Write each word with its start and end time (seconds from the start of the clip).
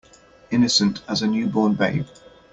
Innocent 0.49 1.03
as 1.07 1.21
a 1.21 1.27
new 1.27 1.45
born 1.45 1.75
babe. 1.75 2.07